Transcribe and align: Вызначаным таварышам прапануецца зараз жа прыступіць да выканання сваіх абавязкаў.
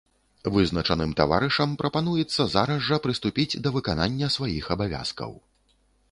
Вызначаным 0.53 1.11
таварышам 1.19 1.75
прапануецца 1.81 2.41
зараз 2.55 2.79
жа 2.87 2.97
прыступіць 3.03 3.59
да 3.67 3.73
выканання 3.75 4.31
сваіх 4.37 4.71
абавязкаў. 4.77 5.31